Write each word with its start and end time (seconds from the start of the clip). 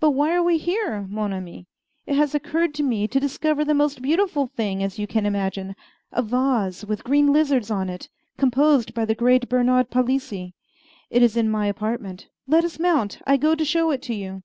But 0.00 0.12
why 0.12 0.32
are 0.34 0.42
we 0.42 0.56
here, 0.56 1.06
mon 1.10 1.34
ami? 1.34 1.66
It 2.06 2.16
has 2.16 2.34
occurred 2.34 2.72
to 2.76 2.82
me 2.82 3.06
to 3.06 3.20
discover 3.20 3.62
the 3.62 3.74
most 3.74 4.00
beautiful 4.00 4.46
thing 4.46 4.82
as 4.82 4.98
you 4.98 5.06
can 5.06 5.26
imagine 5.26 5.76
a 6.12 6.22
vase 6.22 6.82
with 6.86 7.04
green 7.04 7.30
lizards 7.30 7.70
on 7.70 7.90
it, 7.90 8.08
composed 8.38 8.94
by 8.94 9.04
the 9.04 9.14
great 9.14 9.50
Bernard 9.50 9.90
Palissy. 9.90 10.54
It 11.10 11.22
is 11.22 11.36
in 11.36 11.50
my 11.50 11.66
apartment; 11.66 12.26
let 12.48 12.64
us 12.64 12.78
mount. 12.78 13.18
I 13.26 13.36
go 13.36 13.54
to 13.54 13.66
show 13.66 13.90
it 13.90 14.00
to 14.04 14.14
you." 14.14 14.42